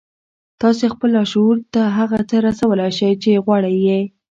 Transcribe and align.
تاسې 0.61 0.85
خپل 0.93 1.09
لاشعور 1.17 1.57
ته 1.73 1.81
هغه 1.97 2.19
څه 2.29 2.37
رسولای 2.47 2.91
شئ 2.99 3.13
چې 3.23 3.41
غواړئ 3.45 3.75
يې. 3.87 4.01